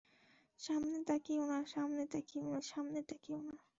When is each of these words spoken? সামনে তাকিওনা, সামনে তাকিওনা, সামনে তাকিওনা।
সামনে 0.59 0.97
তাকিওনা, 1.07 1.57
সামনে 1.65 2.03
তাকিওনা, 2.05 2.59
সামনে 2.61 2.99
তাকিওনা। 3.01 3.55